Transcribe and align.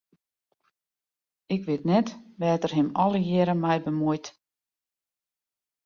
Ik 1.55 1.61
wit 1.67 1.83
net 1.91 2.07
wêr't 2.39 2.65
er 2.67 2.73
him 2.77 2.89
allegearre 3.03 3.55
mei 3.63 3.79
bemuoit. 3.85 4.25